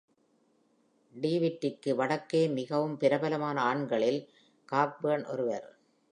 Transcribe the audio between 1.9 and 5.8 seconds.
வடக்கே மிகவும் பிரபலமான ஆண்களில் காக்பர்ன் ஒருவர்.